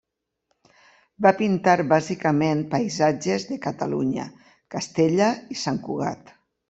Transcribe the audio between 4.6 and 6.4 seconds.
Castella i Sant Cugat.